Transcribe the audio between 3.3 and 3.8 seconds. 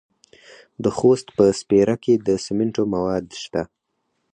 شته.